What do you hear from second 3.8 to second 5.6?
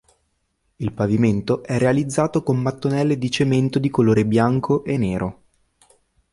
colore bianco e nero.